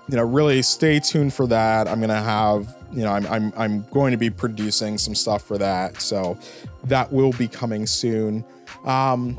[0.09, 1.87] you know, really stay tuned for that.
[1.87, 5.43] I'm going to have you know, I'm, I'm, I'm going to be producing some stuff
[5.43, 6.01] for that.
[6.01, 6.37] So
[6.85, 8.45] that will be coming soon.
[8.85, 9.37] Um,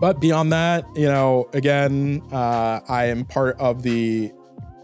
[0.00, 4.32] but beyond that, you know, again, uh, I am part of the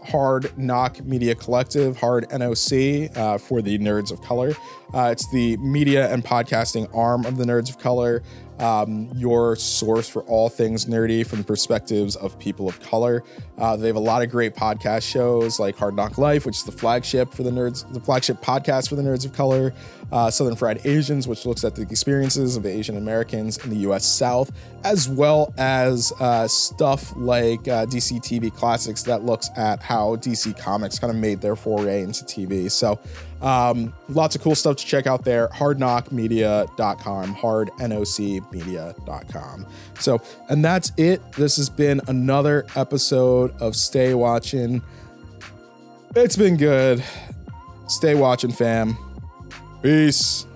[0.03, 4.53] Hard NOC Media Collective, Hard NOC, uh, for the Nerds of Color.
[4.93, 8.23] Uh, it's the media and podcasting arm of the Nerds of Color
[8.59, 13.23] um, your source for all things nerdy from the perspectives of people of color.
[13.57, 16.63] Uh, they have a lot of great podcast shows like Hard NOC Life, which is
[16.63, 19.73] the flagship for the nerds, the flagship podcast for the nerds of color.
[20.11, 24.05] Uh, Southern Fried Asians, which looks at the experiences of Asian Americans in the U.S.
[24.05, 24.51] South,
[24.85, 30.57] as well as uh, stuff like uh, DC TV Classics that looks at how DC
[30.57, 32.71] Comics kind of made their foray into TV.
[32.71, 32.99] So
[33.41, 35.49] um, lots of cool stuff to check out there.
[35.49, 39.67] Hardknockmedia.com, hardnocmedia.com.
[39.99, 41.33] So, and that's it.
[41.33, 44.81] This has been another episode of Stay Watching.
[46.15, 47.03] It's been good.
[47.87, 48.97] Stay watching, fam.
[49.83, 50.46] Peace.